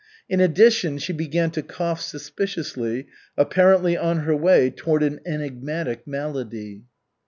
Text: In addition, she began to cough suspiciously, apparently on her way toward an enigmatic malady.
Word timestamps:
In 0.27 0.39
addition, 0.41 0.97
she 0.97 1.13
began 1.13 1.51
to 1.51 1.61
cough 1.61 2.01
suspiciously, 2.01 3.05
apparently 3.37 3.95
on 3.95 4.21
her 4.21 4.35
way 4.35 4.71
toward 4.71 5.03
an 5.03 5.19
enigmatic 5.27 6.07
malady. 6.07 6.81